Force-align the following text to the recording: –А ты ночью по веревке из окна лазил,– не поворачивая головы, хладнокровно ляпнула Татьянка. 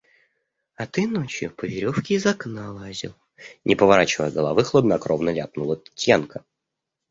–А 0.79 0.87
ты 0.87 1.07
ночью 1.07 1.51
по 1.51 1.65
веревке 1.65 2.15
из 2.15 2.25
окна 2.25 2.71
лазил,– 2.71 3.13
не 3.65 3.75
поворачивая 3.75 4.31
головы, 4.31 4.63
хладнокровно 4.63 5.29
ляпнула 5.29 5.75
Татьянка. 5.77 6.43